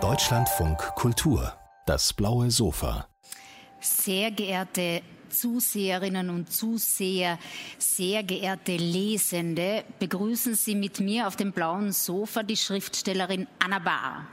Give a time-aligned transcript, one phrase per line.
[0.00, 1.52] Deutschlandfunk Kultur,
[1.86, 3.06] das blaue Sofa.
[3.80, 7.38] Sehr geehrte Zuseherinnen und Zuseher,
[7.78, 14.26] sehr geehrte Lesende, begrüßen Sie mit mir auf dem blauen Sofa die Schriftstellerin Anna Bahr.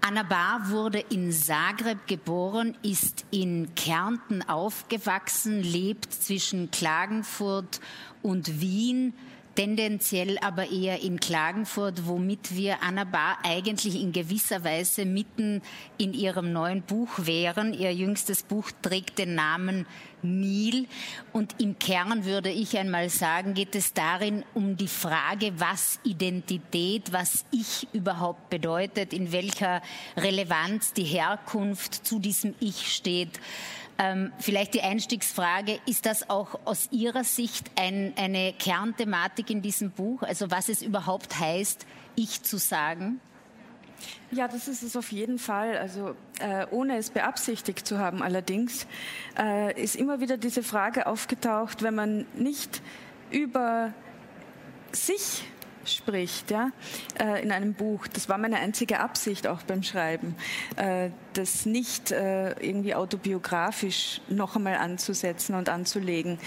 [0.00, 7.80] Anna Bahr wurde in Zagreb geboren, ist in Kärnten aufgewachsen, lebt zwischen Klagenfurt
[8.24, 9.12] und Wien,
[9.54, 15.62] tendenziell aber eher in Klagenfurt, womit wir Anna Bahr eigentlich in gewisser Weise mitten
[15.98, 17.72] in ihrem neuen Buch wären.
[17.72, 19.86] Ihr jüngstes Buch trägt den Namen
[20.22, 20.88] Nil
[21.32, 27.12] und im Kern würde ich einmal sagen, geht es darin um die Frage, was Identität,
[27.12, 29.82] was Ich überhaupt bedeutet, in welcher
[30.16, 33.38] Relevanz die Herkunft zu diesem Ich steht.
[33.96, 39.90] Ähm, vielleicht die Einstiegsfrage, ist das auch aus Ihrer Sicht ein, eine Kernthematik in diesem
[39.92, 41.86] Buch, also was es überhaupt heißt,
[42.16, 43.20] ich zu sagen?
[44.30, 45.78] Ja, das ist es auf jeden Fall.
[45.78, 48.86] Also äh, ohne es beabsichtigt zu haben allerdings,
[49.38, 52.82] äh, ist immer wieder diese Frage aufgetaucht, wenn man nicht
[53.30, 53.92] über
[54.92, 55.44] sich
[55.86, 56.70] spricht, ja,
[57.18, 58.06] äh, in einem Buch.
[58.06, 60.36] Das war meine einzige Absicht auch beim Schreiben,
[60.76, 66.38] äh, das nicht äh, irgendwie autobiografisch noch einmal anzusetzen und anzulegen.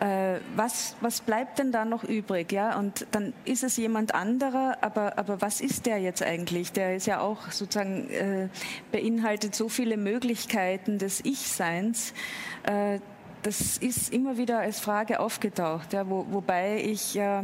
[0.00, 2.78] Äh, was, was bleibt denn da noch übrig, ja?
[2.78, 6.72] Und dann ist es jemand anderer, aber, aber was ist der jetzt eigentlich?
[6.72, 8.48] Der ist ja auch sozusagen äh,
[8.92, 12.14] beinhaltet so viele Möglichkeiten des Ich-Seins
[12.62, 13.00] äh,
[13.42, 17.42] das ist immer wieder als Frage aufgetaucht, ja, wo, wobei ich äh,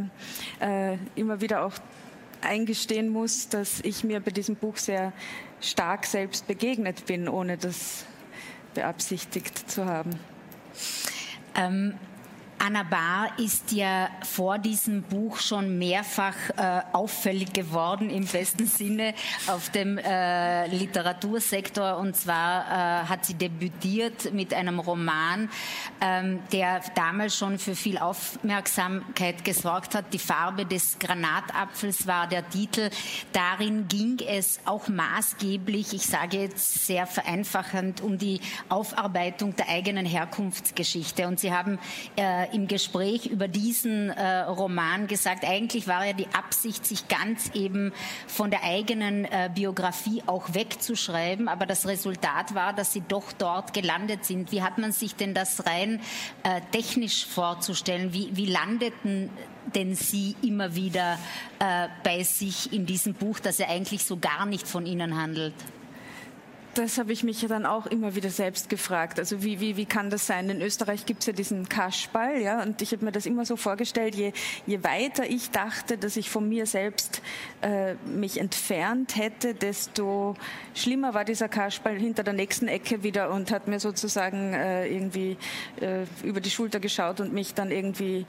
[0.60, 1.74] äh, immer wieder auch
[2.40, 5.12] eingestehen muss, dass ich mir bei diesem Buch sehr
[5.60, 8.04] stark selbst begegnet bin, ohne das
[8.74, 10.10] beabsichtigt zu haben.
[11.54, 11.94] Ähm,
[12.58, 19.14] Anna Bahr ist ja vor diesem Buch schon mehrfach äh, auffällig geworden im besten Sinne
[19.46, 21.98] auf dem äh, Literatursektor.
[21.98, 25.50] Und zwar äh, hat sie debütiert mit einem Roman,
[26.00, 30.12] ähm, der damals schon für viel Aufmerksamkeit gesorgt hat.
[30.12, 32.90] Die Farbe des Granatapfels war der Titel.
[33.32, 40.06] Darin ging es auch maßgeblich, ich sage jetzt sehr vereinfachend, um die Aufarbeitung der eigenen
[40.06, 41.26] Herkunftsgeschichte.
[41.26, 41.78] Und Sie haben
[42.16, 47.50] äh, im Gespräch über diesen äh, Roman gesagt, eigentlich war ja die Absicht, sich ganz
[47.52, 47.92] eben
[48.28, 53.74] von der eigenen äh, Biografie auch wegzuschreiben, aber das Resultat war, dass sie doch dort
[53.74, 54.52] gelandet sind.
[54.52, 56.00] Wie hat man sich denn das rein
[56.44, 58.12] äh, technisch vorzustellen?
[58.12, 59.30] Wie, wie landeten
[59.74, 61.18] denn Sie immer wieder
[61.58, 65.54] äh, bei sich in diesem Buch, das ja eigentlich so gar nicht von Ihnen handelt?
[66.74, 69.20] Das habe ich mich ja dann auch immer wieder selbst gefragt.
[69.20, 70.50] Also wie, wie, wie kann das sein?
[70.50, 73.56] In Österreich gibt es ja diesen Kaschball, ja, und ich habe mir das immer so
[73.56, 74.32] vorgestellt, je,
[74.66, 77.22] je weiter ich dachte, dass ich von mir selbst
[77.62, 80.34] äh, mich entfernt hätte, desto
[80.74, 85.36] schlimmer war dieser Kaschball hinter der nächsten Ecke wieder und hat mir sozusagen äh, irgendwie
[85.80, 88.26] äh, über die Schulter geschaut und mich dann irgendwie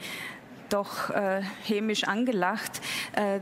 [0.70, 2.82] doch äh, hämisch angelacht.
[3.14, 3.40] Äh,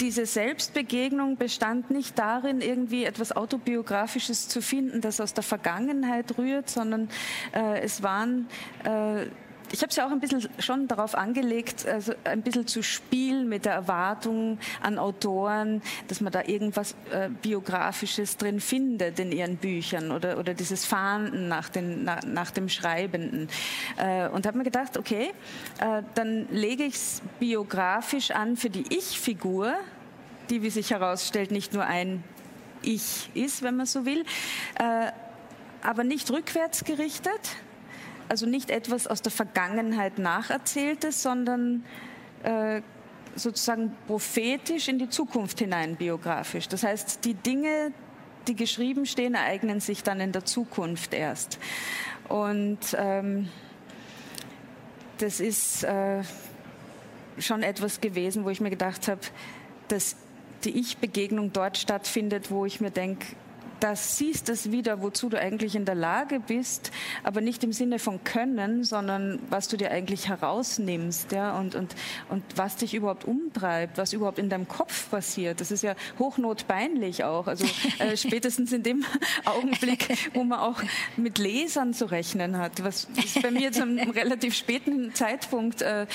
[0.00, 6.68] diese Selbstbegegnung bestand nicht darin, irgendwie etwas Autobiografisches zu finden, das aus der Vergangenheit rührt,
[6.68, 7.08] sondern
[7.52, 8.48] äh, es waren
[8.84, 9.26] äh,
[9.74, 13.48] ich habe es ja auch ein bisschen schon darauf angelegt, also ein bisschen zu spielen
[13.48, 19.56] mit der Erwartung an Autoren, dass man da irgendwas äh, Biografisches drin findet in ihren
[19.56, 23.48] Büchern oder, oder dieses Fahnden nach, den, na, nach dem Schreibenden.
[23.96, 25.32] Äh, und habe mir gedacht, okay,
[25.80, 29.74] äh, dann lege ich es biografisch an für die Ich-Figur,
[30.50, 32.22] die, wie sich herausstellt, nicht nur ein
[32.82, 34.24] Ich ist, wenn man so will,
[34.78, 35.10] äh,
[35.82, 37.56] aber nicht rückwärts gerichtet,
[38.28, 41.84] also nicht etwas aus der Vergangenheit nacherzähltes, sondern
[42.42, 42.82] äh,
[43.36, 46.68] sozusagen prophetisch in die Zukunft hinein biografisch.
[46.68, 47.92] Das heißt, die Dinge,
[48.46, 51.58] die geschrieben stehen, ereignen sich dann in der Zukunft erst.
[52.28, 53.48] Und ähm,
[55.18, 56.22] das ist äh,
[57.38, 59.20] schon etwas gewesen, wo ich mir gedacht habe,
[59.88, 60.16] dass
[60.64, 63.26] die Ich-Begegnung dort stattfindet, wo ich mir denke,
[63.80, 66.90] da siehst es wieder, wozu du eigentlich in der Lage bist,
[67.22, 71.94] aber nicht im Sinne von Können, sondern was du dir eigentlich herausnimmst, ja, und, und,
[72.28, 75.60] und was dich überhaupt umtreibt, was überhaupt in deinem Kopf passiert.
[75.60, 77.46] Das ist ja hochnotpeinlich auch.
[77.46, 77.66] Also
[77.98, 79.04] äh, spätestens in dem
[79.44, 80.82] Augenblick, wo man auch
[81.16, 83.08] mit Lesern zu rechnen hat, was
[83.42, 86.06] bei mir zu einem relativ späten Zeitpunkt äh,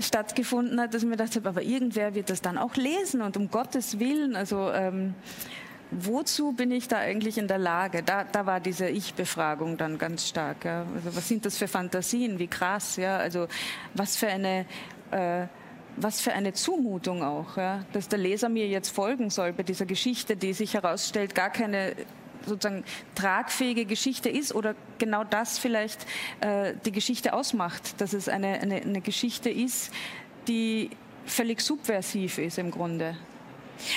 [0.00, 3.36] stattgefunden hat, dass ich mir gedacht habe, aber irgendwer wird das dann auch lesen und
[3.36, 5.14] um Gottes Willen, also ähm,
[5.90, 8.02] wozu bin ich da eigentlich in der Lage?
[8.02, 10.64] Da, da war diese Ich-Befragung dann ganz stark.
[10.64, 10.84] Ja.
[10.94, 12.38] Also was sind das für Fantasien?
[12.38, 13.16] Wie krass, ja.
[13.16, 13.48] Also
[13.94, 14.66] was für eine
[15.10, 15.46] äh,
[16.00, 19.86] was für eine Zumutung auch, ja, dass der Leser mir jetzt folgen soll bei dieser
[19.86, 21.94] Geschichte, die sich herausstellt, gar keine
[22.46, 26.06] sozusagen tragfähige Geschichte ist oder genau das vielleicht
[26.40, 29.92] äh, die Geschichte ausmacht, dass es eine, eine, eine Geschichte ist,
[30.46, 30.90] die
[31.26, 33.16] völlig subversiv ist im Grunde.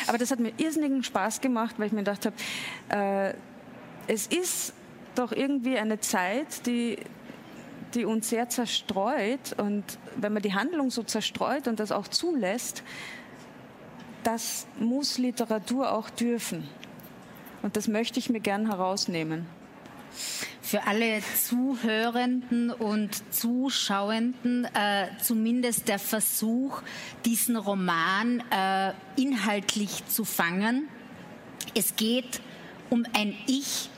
[0.08, 2.36] Aber das hat mir irrsinnigen Spaß gemacht, weil ich mir gedacht habe,
[2.90, 3.34] äh,
[4.08, 4.74] es ist
[5.16, 6.98] doch irgendwie eine Zeit, die,
[7.94, 9.54] die uns sehr zerstreut.
[9.58, 9.84] Und
[10.16, 12.84] wenn man die Handlung so zerstreut und das auch zulässt,
[14.24, 16.68] das muss Literatur auch dürfen.
[17.62, 19.46] Und das möchte ich mir gern herausnehmen.
[20.72, 26.82] Für alle Zuhörenden und Zuschauenden äh, zumindest der Versuch,
[27.26, 30.88] diesen Roman äh, inhaltlich zu fangen.
[31.76, 32.40] Es geht
[32.90, 33.90] um ein Ich,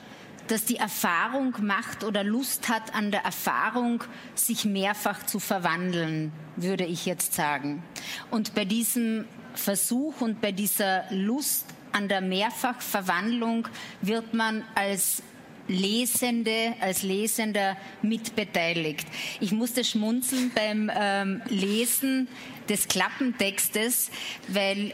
[0.48, 4.04] das die Erfahrung macht oder Lust hat an der Erfahrung,
[4.34, 7.84] sich mehrfach zu verwandeln, würde ich jetzt sagen.
[8.32, 13.68] Und bei diesem Versuch und bei dieser Lust an der Mehrfachverwandlung
[14.02, 15.22] wird man als
[15.68, 19.08] Lesende, als Lesender mitbeteiligt.
[19.40, 22.28] Ich musste schmunzeln beim ähm, Lesen
[22.70, 24.10] des Klappentextes,
[24.48, 24.94] weil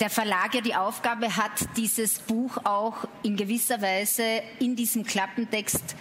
[0.00, 5.96] der Verlag ja die Aufgabe hat, dieses Buch auch in gewisser Weise in diesem Klappentext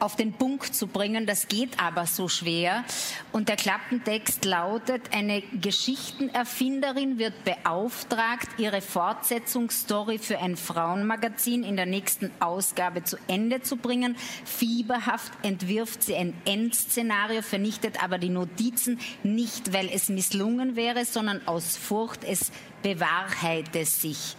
[0.00, 1.26] auf den Punkt zu bringen.
[1.26, 2.84] Das geht aber so schwer.
[3.32, 11.86] Und der Klappentext lautet, eine Geschichtenerfinderin wird beauftragt, ihre Fortsetzungsstory für ein Frauenmagazin in der
[11.86, 14.16] nächsten Ausgabe zu Ende zu bringen.
[14.44, 21.46] Fieberhaft entwirft sie ein Endszenario, vernichtet aber die Notizen nicht, weil es misslungen wäre, sondern
[21.46, 22.50] aus Furcht, es
[22.82, 24.36] bewahrheite sich.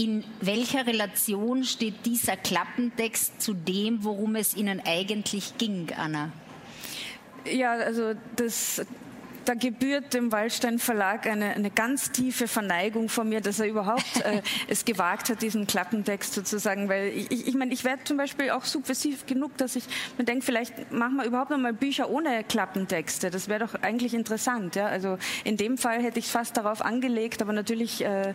[0.00, 6.32] In welcher Relation steht dieser Klappentext zu dem, worum es Ihnen eigentlich ging, Anna?
[7.44, 8.80] Ja, also das,
[9.44, 14.22] da gebührt dem Waldstein Verlag eine, eine, ganz tiefe Verneigung von mir, dass er überhaupt
[14.24, 18.16] äh, es gewagt hat, diesen Klappentext sozusagen, weil ich, ich, ich meine, ich werde zum
[18.16, 19.84] Beispiel auch subversiv genug, dass ich
[20.16, 23.28] mir denke, vielleicht machen wir überhaupt noch mal Bücher ohne Klappentexte.
[23.28, 24.76] Das wäre doch eigentlich interessant.
[24.76, 24.86] Ja?
[24.86, 28.32] Also in dem Fall hätte ich es fast darauf angelegt, aber natürlich äh,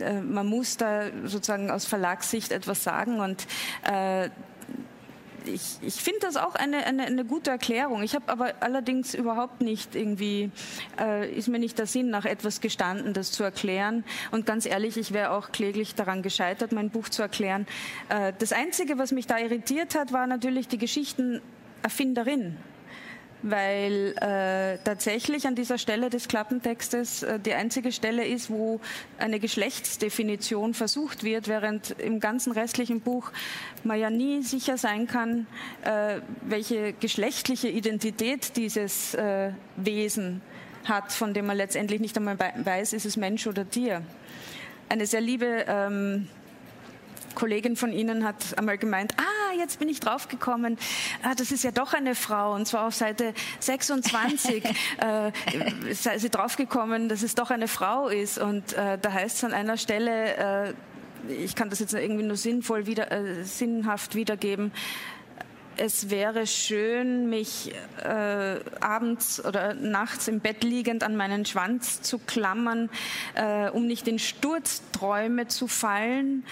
[0.00, 3.46] äh, man muss da sozusagen aus Verlagssicht etwas sagen und
[3.84, 4.30] äh,
[5.48, 8.02] ich, ich finde das auch eine, eine, eine, gute Erklärung.
[8.02, 10.50] Ich habe aber allerdings überhaupt nicht irgendwie,
[11.00, 14.04] äh, ist mir nicht der Sinn nach etwas gestanden, das zu erklären.
[14.30, 17.66] Und ganz ehrlich, ich wäre auch kläglich daran gescheitert, mein Buch zu erklären.
[18.08, 22.56] Äh, das Einzige, was mich da irritiert hat, war natürlich die Geschichtenerfinderin
[23.42, 28.80] weil äh, tatsächlich an dieser Stelle des Klappentextes äh, die einzige Stelle ist, wo
[29.18, 33.30] eine Geschlechtsdefinition versucht wird, während im ganzen restlichen Buch
[33.84, 35.46] man ja nie sicher sein kann,
[35.84, 40.40] äh, welche geschlechtliche Identität dieses äh, Wesen
[40.84, 44.02] hat, von dem man letztendlich nicht einmal weiß, ist es Mensch oder Tier.
[44.88, 46.28] Eine sehr liebe ähm,
[47.38, 50.76] Kollegin von Ihnen hat einmal gemeint, ah, jetzt bin ich draufgekommen,
[51.22, 54.64] ah, das ist ja doch eine Frau und zwar auf Seite 26
[54.98, 55.30] äh,
[55.94, 58.38] sei sie draufgekommen, dass es doch eine Frau ist.
[58.38, 60.74] Und äh, da heißt es an einer Stelle, äh,
[61.28, 64.72] ich kann das jetzt irgendwie nur sinnvoll wieder, äh, sinnhaft wiedergeben,
[65.76, 72.18] es wäre schön, mich äh, abends oder nachts im Bett liegend an meinen Schwanz zu
[72.18, 72.90] klammern,
[73.34, 76.42] äh, um nicht in Sturzträume zu fallen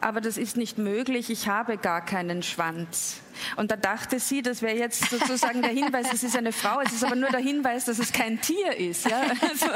[0.00, 3.20] aber das ist nicht möglich, ich habe gar keinen Schwanz.
[3.56, 6.92] Und da dachte sie, das wäre jetzt sozusagen der Hinweis, es ist eine Frau, es
[6.92, 9.08] ist aber nur der Hinweis, dass es kein Tier ist.
[9.08, 9.22] Ja?
[9.46, 9.66] Also,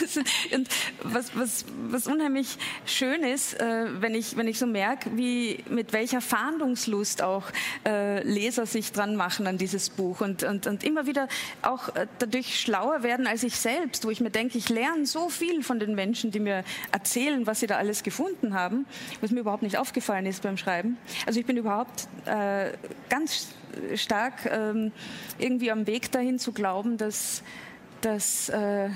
[0.00, 0.16] das,
[0.54, 0.68] und
[1.02, 5.92] was, was, was unheimlich schön ist, äh, wenn, ich, wenn ich so merke, wie, mit
[5.92, 7.44] welcher Fahndungslust auch
[7.86, 11.28] äh, Leser sich dran machen an dieses Buch und, und, und immer wieder
[11.62, 15.28] auch äh, dadurch schlauer werden als ich selbst, wo ich mir denke, ich lerne so
[15.28, 18.86] viel von den Menschen, die mir erzählen, was sie da alles gefunden haben,
[19.20, 20.96] was mir überhaupt nicht aufgefallen ist beim Schreiben.
[21.26, 22.72] Also ich bin überhaupt äh, äh,
[23.08, 23.48] ganz
[23.94, 24.92] stark ähm,
[25.38, 27.42] irgendwie am Weg dahin zu glauben, dass,
[28.00, 28.90] dass äh,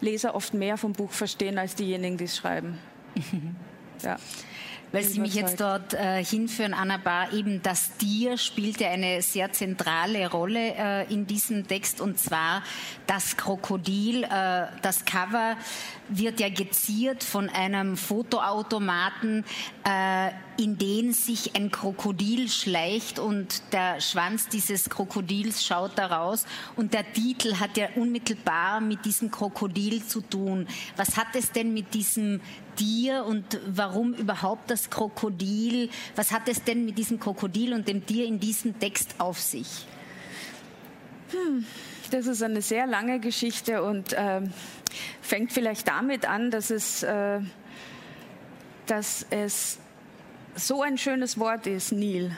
[0.00, 2.78] Leser oft mehr vom Buch verstehen als diejenigen, die es schreiben.
[4.02, 4.16] ja
[4.94, 9.22] weil Sie mich jetzt dort äh, hinführen, Anna Bar, eben das Tier spielt ja eine
[9.22, 12.62] sehr zentrale Rolle äh, in diesem Text und zwar
[13.08, 14.22] das Krokodil.
[14.22, 15.56] Äh, das Cover
[16.08, 19.44] wird ja geziert von einem Fotoautomaten,
[19.82, 26.46] äh, in den sich ein Krokodil schleicht und der Schwanz dieses Krokodils schaut da raus
[26.76, 30.66] und der Titel hat ja unmittelbar mit diesem Krokodil zu tun.
[30.96, 32.40] Was hat es denn mit diesem
[32.76, 35.90] Tier und warum überhaupt das Krokodil?
[36.16, 39.86] Was hat es denn mit diesem Krokodil und dem Tier in diesem Text auf sich?
[41.30, 41.64] Hm
[42.10, 44.42] Das ist eine sehr lange Geschichte und äh,
[45.20, 47.40] fängt vielleicht damit an, dass es, äh,
[48.86, 49.78] dass es
[50.54, 52.36] so ein schönes Wort ist, Nil.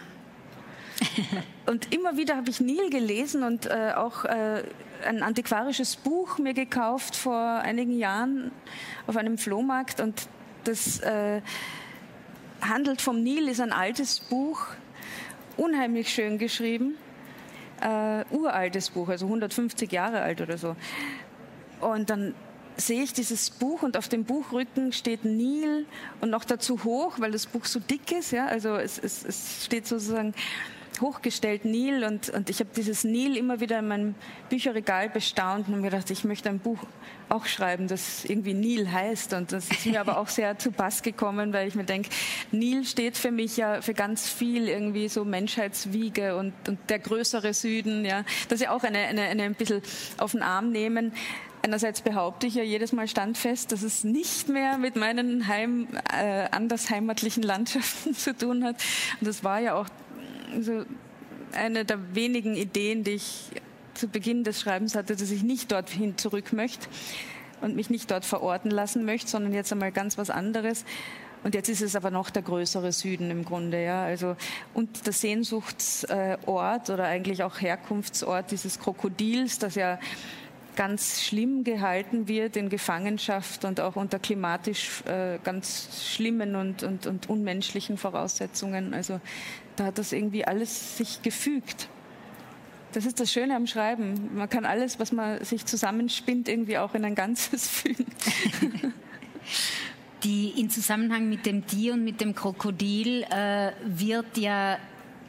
[1.67, 4.63] und immer wieder habe ich Nil gelesen und äh, auch äh,
[5.05, 8.51] ein antiquarisches Buch mir gekauft vor einigen Jahren
[9.07, 10.29] auf einem Flohmarkt und
[10.65, 11.43] das äh,
[12.61, 14.67] handelt vom Nil, ist ein altes Buch,
[15.57, 16.97] unheimlich schön geschrieben,
[17.81, 20.77] äh, uraltes Buch, also 150 Jahre alt oder so.
[21.81, 22.35] Und dann
[22.77, 25.87] sehe ich dieses Buch und auf dem Buchrücken steht Nil
[26.21, 28.33] und noch dazu hoch, weil das Buch so dick ist.
[28.33, 30.35] Ja, also es, es, es steht sozusagen
[31.01, 34.15] hochgestellt Nil und, und ich habe dieses Nil immer wieder in meinem
[34.49, 36.79] Bücherregal bestaunt und mir gedacht, ich möchte ein Buch
[37.29, 41.03] auch schreiben, das irgendwie Nil heißt und das ist mir aber auch sehr zu Pass
[41.03, 42.11] gekommen, weil ich mir denke,
[42.53, 47.53] Nil steht für mich ja für ganz viel irgendwie so Menschheitswiege und, und der größere
[47.53, 49.83] Süden, ja, dass sie auch eine, eine, eine ein bisschen
[50.19, 51.13] auf den Arm nehmen.
[51.63, 56.47] Einerseits behaupte ich ja jedes Mal standfest, dass es nicht mehr mit meinen Heim, äh,
[56.53, 58.77] anders heimatlichen Landschaften zu tun hat.
[59.21, 59.87] Und das war ja auch
[60.61, 60.85] so
[61.53, 63.51] eine der wenigen Ideen, die ich
[63.95, 66.89] zu Beginn des Schreibens hatte, dass ich nicht dorthin zurück möchte
[67.61, 70.85] und mich nicht dort verorten lassen möchte, sondern jetzt einmal ganz was anderes.
[71.43, 74.05] Und jetzt ist es aber noch der größere Süden im Grunde, ja.
[74.05, 74.37] Also,
[74.75, 79.99] und der Sehnsuchtsort oder eigentlich auch Herkunftsort dieses Krokodils, das ja
[80.77, 87.07] ganz schlimm gehalten wird in Gefangenschaft und auch unter klimatisch äh, ganz schlimmen und, und,
[87.07, 88.95] und unmenschlichen Voraussetzungen.
[88.95, 89.21] Also
[89.77, 91.89] da hat das irgendwie alles sich gefügt.
[92.93, 94.37] Das ist das Schöne am Schreiben.
[94.37, 98.07] Man kann alles, was man sich zusammenspinnt, irgendwie auch in ein Ganzes fügen.
[100.23, 104.79] Die in Zusammenhang mit dem Tier und mit dem Krokodil äh, wird ja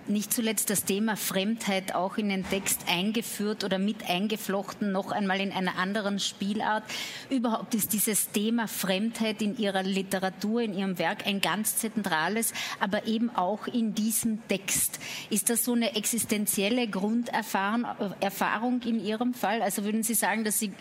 [0.10, 5.40] nicht zuletzt das Thema Fremdheit auch in den Text eingeführt oder mit eingeflochten, noch einmal
[5.40, 6.84] in einer anderen Spielart.
[7.30, 13.08] Überhaupt ist dieses Thema Fremdheit in ihrer Literatur, in ihrem Werk ein ganz zentrales, aber
[13.08, 15.00] eben auch in diesem Text.
[15.30, 19.62] Ist das so eine existenzielle Grunderfahrung in Ihrem Fall?
[19.62, 20.72] Also würden Sie sagen, dass Sie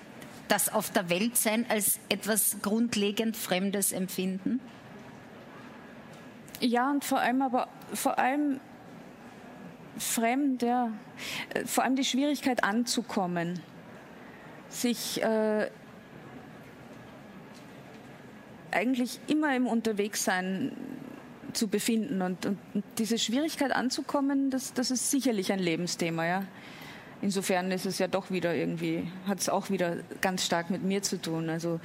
[0.48, 4.60] das auf der Welt sein als etwas grundlegend Fremdes empfinden?
[6.60, 8.60] Ja, und vor allem aber vor allem
[9.98, 10.90] fremd, ja.
[11.54, 13.60] Äh, vor allem die Schwierigkeit anzukommen,
[14.68, 15.70] sich äh,
[18.70, 20.72] eigentlich immer im Unterwegssein
[21.52, 22.22] zu befinden.
[22.22, 22.58] Und, und,
[22.98, 26.42] diese Schwierigkeit anzukommen, das, das ist sicherlich ein Lebensthema, ja.
[27.22, 31.02] Insofern ist es ja doch wieder irgendwie, hat es auch wieder ganz stark mit mir
[31.02, 31.48] zu tun.
[31.48, 31.80] Also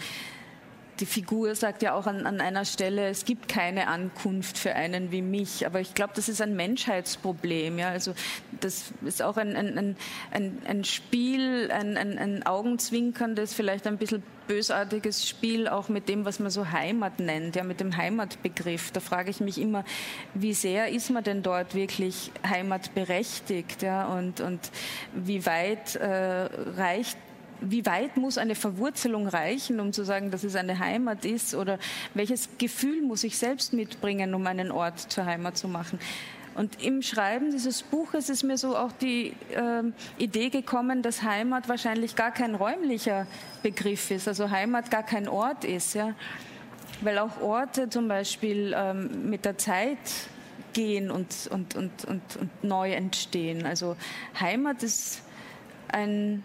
[1.01, 5.11] die Figur sagt ja auch an, an, einer Stelle, es gibt keine Ankunft für einen
[5.11, 5.65] wie mich.
[5.65, 7.79] Aber ich glaube, das ist ein Menschheitsproblem.
[7.79, 7.89] Ja?
[7.89, 8.13] Also
[8.59, 9.97] das ist auch ein, ein,
[10.29, 16.25] ein, ein Spiel, ein, ein, ein augenzwinkerndes, vielleicht ein bisschen bösartiges Spiel auch mit dem,
[16.25, 18.91] was man so Heimat nennt, ja, mit dem Heimatbegriff.
[18.91, 19.85] Da frage ich mich immer,
[20.33, 24.59] wie sehr ist man denn dort wirklich heimatberechtigt, ja, und, und
[25.13, 27.17] wie weit äh, reicht
[27.61, 31.55] wie weit muss eine Verwurzelung reichen, um zu sagen, dass es eine Heimat ist?
[31.55, 31.79] Oder
[32.13, 35.99] welches Gefühl muss ich selbst mitbringen, um einen Ort zur Heimat zu machen?
[36.53, 39.83] Und im Schreiben dieses Buches ist mir so auch die äh,
[40.17, 43.25] Idee gekommen, dass Heimat wahrscheinlich gar kein räumlicher
[43.63, 46.13] Begriff ist, also Heimat gar kein Ort ist, ja.
[46.99, 49.97] Weil auch Orte zum Beispiel ähm, mit der Zeit
[50.73, 53.65] gehen und, und, und, und, und neu entstehen.
[53.65, 53.95] Also
[54.39, 55.21] Heimat ist
[55.87, 56.43] ein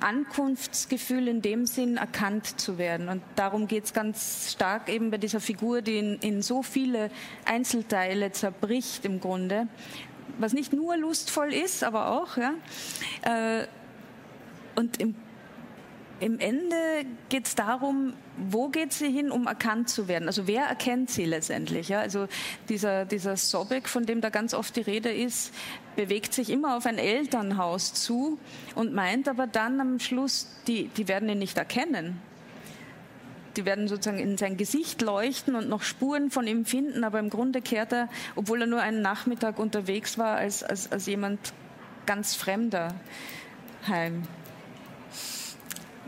[0.00, 3.08] Ankunftsgefühl in dem Sinn erkannt zu werden.
[3.08, 7.10] Und darum geht es ganz stark eben bei dieser Figur, die in, in, so viele
[7.44, 9.68] Einzelteile zerbricht im Grunde,
[10.38, 12.36] was nicht nur lustvoll ist, aber auch.
[12.36, 12.54] Ja.
[13.22, 13.66] Äh,
[14.76, 15.14] und im
[16.20, 16.76] im Ende
[17.28, 20.26] geht es darum, wo geht sie hin, um erkannt zu werden?
[20.26, 21.88] Also wer erkennt sie letztendlich?
[21.88, 22.00] Ja?
[22.00, 22.26] Also
[22.68, 25.54] dieser, dieser Sobek, von dem da ganz oft die Rede ist,
[25.98, 28.38] bewegt sich immer auf ein Elternhaus zu
[28.76, 32.22] und meint aber dann am Schluss, die, die werden ihn nicht erkennen.
[33.56, 37.30] Die werden sozusagen in sein Gesicht leuchten und noch Spuren von ihm finden, aber im
[37.30, 41.52] Grunde kehrt er, obwohl er nur einen Nachmittag unterwegs war, als, als, als jemand
[42.06, 42.94] ganz Fremder
[43.88, 44.22] heim.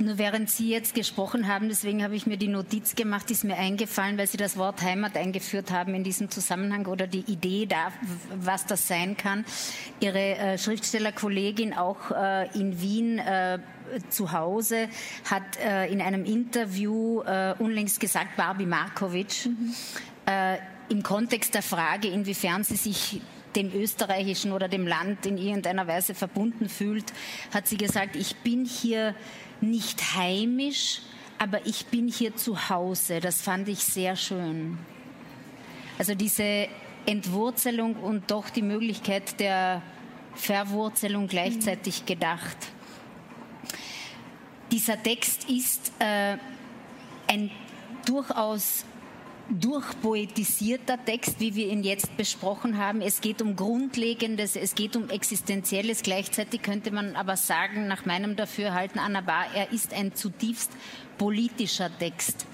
[0.01, 3.59] Nur während Sie jetzt gesprochen haben, deswegen habe ich mir die Notiz gemacht, ist mir
[3.59, 7.93] eingefallen, weil Sie das Wort Heimat eingeführt haben in diesem Zusammenhang oder die Idee da,
[8.35, 9.45] was das sein kann.
[10.01, 13.59] Ihre äh, Schriftstellerkollegin auch äh, in Wien äh,
[14.09, 14.89] zu Hause
[15.31, 19.75] hat äh, in einem Interview äh, unlängst gesagt, Barbie Markovic, mhm.
[20.27, 23.21] Äh, im Kontext der Frage, inwiefern sie sich
[23.57, 27.13] dem österreichischen oder dem Land in irgendeiner Weise verbunden fühlt,
[27.53, 29.15] hat sie gesagt, ich bin hier
[29.61, 31.01] nicht heimisch,
[31.39, 33.21] aber ich bin hier zu Hause.
[33.21, 34.79] Das fand ich sehr schön.
[35.99, 36.69] Also diese
[37.07, 39.83] Entwurzelung und doch die Möglichkeit der
[40.35, 42.57] Verwurzelung gleichzeitig gedacht.
[44.71, 46.37] Dieser Text ist äh,
[47.27, 47.51] ein
[48.07, 48.85] durchaus
[49.59, 53.01] durchpoetisierter Text, wie wir ihn jetzt besprochen haben.
[53.01, 56.03] Es geht um Grundlegendes, es geht um Existenzielles.
[56.03, 60.71] Gleichzeitig könnte man aber sagen, nach meinem Dafürhalten, Anna Bar, er ist ein zutiefst
[61.19, 62.47] politischer Text.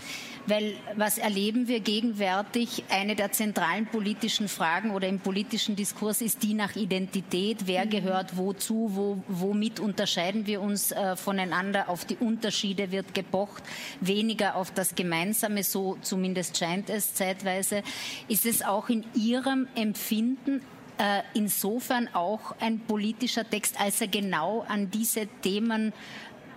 [0.46, 2.84] Weil was erleben wir gegenwärtig?
[2.88, 7.66] Eine der zentralen politischen Fragen oder im politischen Diskurs ist die nach Identität.
[7.66, 7.90] Wer mhm.
[7.90, 8.90] gehört wozu?
[8.94, 11.88] Wo, womit unterscheiden wir uns äh, voneinander?
[11.88, 13.64] Auf die Unterschiede wird gepocht,
[14.00, 17.82] weniger auf das Gemeinsame, so zumindest scheint es zeitweise.
[18.28, 20.62] Ist es auch in Ihrem Empfinden
[20.98, 25.92] äh, insofern auch ein politischer Text, als er genau an diese Themen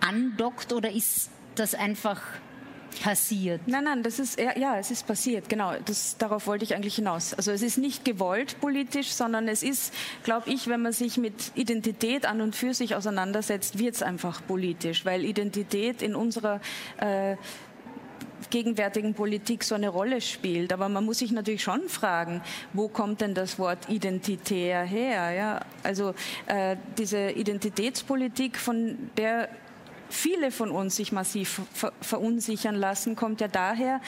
[0.00, 2.22] andockt oder ist das einfach
[3.02, 3.60] passiert.
[3.66, 5.48] Nein, nein, das ist ja, es ist passiert.
[5.48, 7.34] Genau, das, darauf wollte ich eigentlich hinaus.
[7.34, 11.52] Also es ist nicht gewollt politisch, sondern es ist, glaube ich, wenn man sich mit
[11.54, 16.60] Identität an und für sich auseinandersetzt, wird es einfach politisch, weil Identität in unserer
[16.98, 17.36] äh,
[18.50, 20.72] gegenwärtigen Politik so eine Rolle spielt.
[20.72, 22.42] Aber man muss sich natürlich schon fragen,
[22.72, 25.32] wo kommt denn das Wort identitär her?
[25.32, 25.60] Ja?
[25.82, 26.14] Also
[26.46, 29.48] äh, diese Identitätspolitik, von der
[30.10, 34.00] viele von uns sich massiv ver verunsichern lassen, kommt ja daher,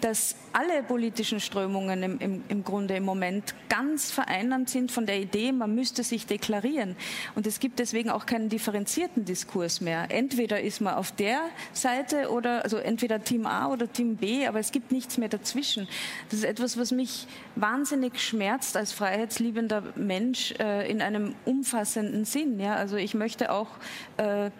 [0.00, 5.20] dass alle politischen Strömungen im, im, im, Grunde im Moment ganz vereinnahmt sind von der
[5.20, 6.96] Idee, man müsste sich deklarieren.
[7.34, 10.06] Und es gibt deswegen auch keinen differenzierten Diskurs mehr.
[10.10, 11.40] Entweder ist man auf der
[11.72, 15.88] Seite oder, also entweder Team A oder Team B, aber es gibt nichts mehr dazwischen.
[16.30, 17.26] Das ist etwas, was mich
[17.56, 22.60] wahnsinnig schmerzt als freiheitsliebender Mensch äh, in einem umfassenden Sinn.
[22.60, 22.76] Ja?
[22.76, 23.68] Also ich möchte auch
[24.16, 24.50] äh,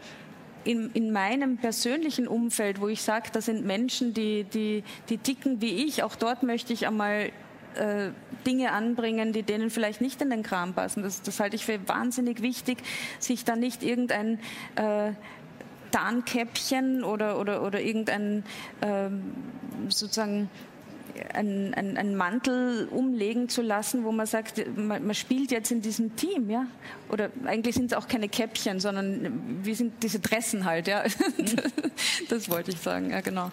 [0.68, 5.62] in, in meinem persönlichen Umfeld, wo ich sage, da sind Menschen, die, die, die ticken
[5.62, 7.30] wie ich, auch dort möchte ich einmal
[7.74, 8.10] äh,
[8.46, 11.02] Dinge anbringen, die denen vielleicht nicht in den Kram passen.
[11.02, 12.78] Das, das halte ich für wahnsinnig wichtig,
[13.18, 14.40] sich da nicht irgendein
[14.76, 15.12] äh,
[15.90, 18.44] Tarnkäppchen oder, oder, oder irgendein
[18.82, 19.08] äh,
[19.88, 20.50] sozusagen
[21.34, 25.82] einen, einen, einen, Mantel umlegen zu lassen, wo man sagt, man, man, spielt jetzt in
[25.82, 26.66] diesem Team, ja?
[27.10, 31.04] Oder eigentlich sind es auch keine Käppchen, sondern wir sind diese Dressen halt, ja?
[32.28, 33.50] das wollte ich sagen, ja genau.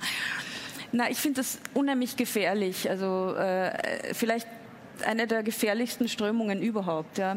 [0.92, 2.90] Na, ich finde das unheimlich gefährlich.
[2.90, 4.48] Also äh, vielleicht
[5.06, 7.18] eine der gefährlichsten Strömungen überhaupt.
[7.18, 7.36] Ja.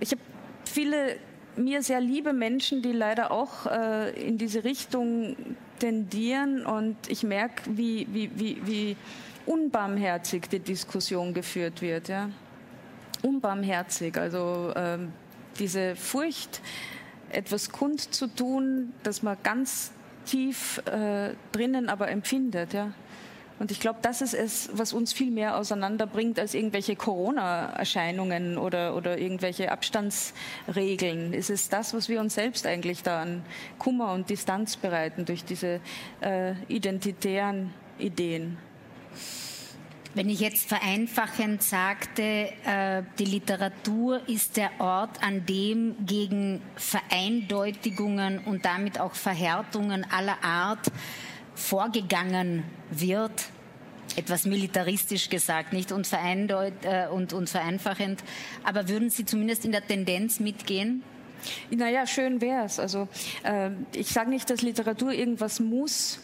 [0.00, 0.22] Ich habe
[0.64, 1.16] viele
[1.56, 5.36] mir sehr liebe Menschen, die leider auch äh, in diese Richtung
[5.78, 8.96] tendieren und ich merke, wie, wie, wie, wie
[9.50, 12.08] unbarmherzig die Diskussion geführt wird.
[12.08, 12.30] Ja?
[13.22, 15.12] Unbarmherzig, also ähm,
[15.58, 16.62] diese Furcht,
[17.30, 19.92] etwas kundzutun, das man ganz
[20.24, 22.72] tief äh, drinnen aber empfindet.
[22.72, 22.92] Ja?
[23.58, 28.96] Und ich glaube, das ist es, was uns viel mehr auseinanderbringt als irgendwelche Corona-Erscheinungen oder,
[28.96, 31.34] oder irgendwelche Abstandsregeln.
[31.34, 33.42] Es ist das, was wir uns selbst eigentlich da an
[33.78, 35.80] Kummer und Distanz bereiten durch diese
[36.20, 38.56] äh, identitären Ideen.
[40.12, 42.22] Wenn ich jetzt vereinfachend sagte,
[42.64, 50.42] äh, die Literatur ist der Ort, an dem gegen Vereindeutigungen und damit auch Verhärtungen aller
[50.42, 50.90] Art
[51.54, 53.50] vorgegangen wird,
[54.16, 58.24] etwas militaristisch gesagt, nicht und, äh, und, und vereinfachend,
[58.64, 61.04] aber würden Sie zumindest in der Tendenz mitgehen?
[61.70, 62.80] Naja, schön wäre es.
[62.80, 63.08] Also
[63.44, 66.20] äh, ich sage nicht, dass Literatur irgendwas muss,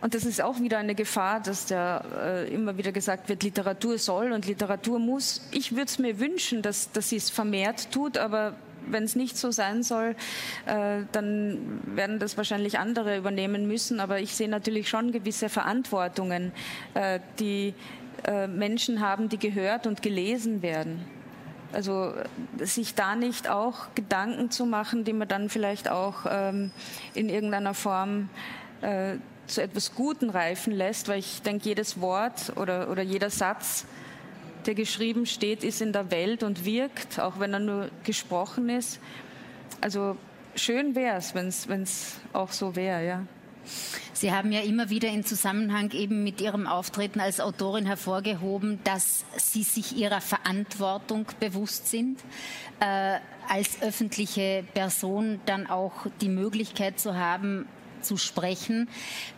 [0.00, 3.98] und das ist auch wieder eine Gefahr, dass da äh, immer wieder gesagt wird, Literatur
[3.98, 5.42] soll und Literatur muss.
[5.52, 8.54] Ich würde es mir wünschen, dass, dass sie es vermehrt tut, aber
[8.88, 10.14] wenn es nicht so sein soll,
[10.66, 14.00] äh, dann werden das wahrscheinlich andere übernehmen müssen.
[14.00, 16.52] Aber ich sehe natürlich schon gewisse Verantwortungen,
[16.94, 17.74] äh, die
[18.24, 21.04] äh, Menschen haben, die gehört und gelesen werden.
[21.72, 22.12] Also
[22.58, 26.70] sich da nicht auch Gedanken zu machen, die man dann vielleicht auch ähm,
[27.14, 28.28] in irgendeiner Form
[28.82, 33.86] äh, zu etwas Guten reifen lässt, weil ich denke, jedes Wort oder, oder jeder Satz,
[34.66, 39.00] der geschrieben steht, ist in der Welt und wirkt, auch wenn er nur gesprochen ist.
[39.80, 40.16] Also
[40.56, 43.22] schön wäre es, wenn es auch so wäre, ja.
[44.12, 49.24] Sie haben ja immer wieder in Zusammenhang eben mit Ihrem Auftreten als Autorin hervorgehoben, dass
[49.36, 52.20] Sie sich Ihrer Verantwortung bewusst sind,
[52.80, 57.66] äh, als öffentliche Person dann auch die Möglichkeit zu haben,
[58.06, 58.88] zu sprechen.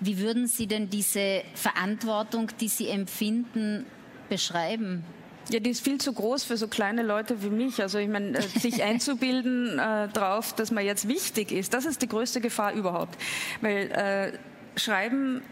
[0.01, 3.87] Wie würden Sie denn diese Verantwortung, die Sie empfinden,
[4.29, 5.05] beschreiben?
[5.51, 7.81] Ja, die ist viel zu groß für so kleine Leute wie mich.
[7.81, 12.03] Also ich meine, äh, sich einzubilden äh, drauf, dass man jetzt wichtig ist, das ist
[12.03, 13.17] die größte Gefahr überhaupt.
[13.63, 15.43] Weil äh, Schreiben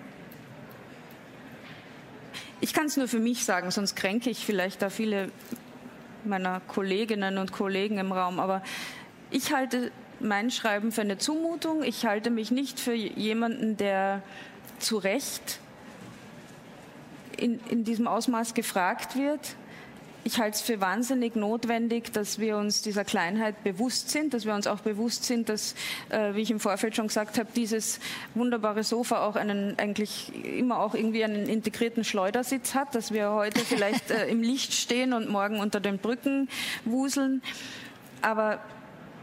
[2.60, 5.30] ich kann es nur für mich sagen, sonst kränke ich vielleicht da viele
[6.24, 8.40] meiner Kolleginnen und Kollegen im Raum.
[8.40, 8.62] Aber
[9.30, 11.82] ich halte mein Schreiben für eine Zumutung.
[11.82, 14.22] Ich halte mich nicht für jemanden, der
[14.78, 15.60] zu Recht
[17.36, 19.56] in, in diesem Ausmaß gefragt wird
[20.26, 24.54] ich halte es für wahnsinnig notwendig, dass wir uns dieser Kleinheit bewusst sind, dass wir
[24.54, 25.76] uns auch bewusst sind, dass,
[26.08, 28.00] äh, wie ich im Vorfeld schon gesagt habe, dieses
[28.34, 33.60] wunderbare Sofa auch einen eigentlich immer auch irgendwie einen integrierten Schleudersitz hat, dass wir heute
[33.64, 36.48] vielleicht äh, im Licht stehen und morgen unter den Brücken
[36.84, 37.40] wuseln.
[38.20, 38.58] Aber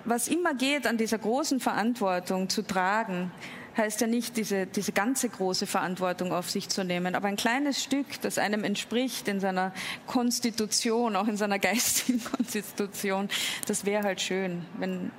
[0.06, 3.32] was immer geht an dieser großen Verantwortung zu tragen,
[3.76, 7.82] heißt ja nicht, diese, diese ganze große Verantwortung auf sich zu nehmen, aber ein kleines
[7.84, 9.74] Stück, das einem entspricht in seiner
[10.06, 13.30] Konstitution, auch in seiner geistigen Konstitution,
[13.68, 15.12] das wäre halt schön, wenn,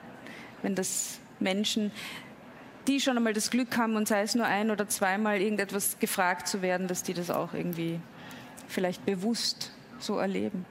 [0.63, 1.91] wenn das Menschen,
[2.87, 6.47] die schon einmal das Glück haben und sei es nur ein oder zweimal irgendetwas gefragt
[6.47, 7.99] zu werden, dass die das auch irgendwie
[8.69, 10.67] vielleicht bewusst so erleben.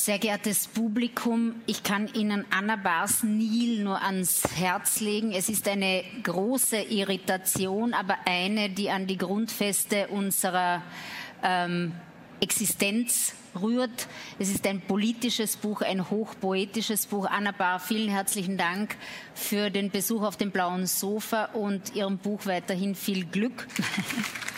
[0.00, 5.30] Sehr geehrtes Publikum, ich kann Ihnen Anna Bars-Nil nur ans Herz legen.
[5.30, 10.80] Es ist eine große Irritation, aber eine, die an die Grundfeste unserer
[11.42, 11.92] ähm,
[12.40, 14.08] Existenz rührt.
[14.38, 17.26] Es ist ein politisches Buch, ein hochpoetisches Buch.
[17.26, 18.96] Anna Bar, vielen herzlichen Dank
[19.34, 23.66] für den Besuch auf dem blauen Sofa und Ihrem Buch weiterhin viel Glück.